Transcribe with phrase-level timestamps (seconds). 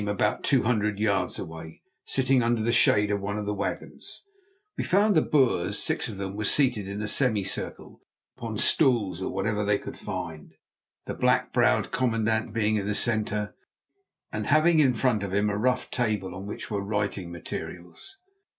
[0.07, 4.23] About two hundred yards away, sitting under the shade of one of the wagons,
[4.75, 5.77] we found the Boers.
[5.77, 8.01] Six of them were seated in a semicircle
[8.35, 10.55] upon stools or whatever they could find,
[11.05, 13.53] the black browed commandant being in the centre
[14.31, 18.17] and having in front of him a rough table on which were writing materials.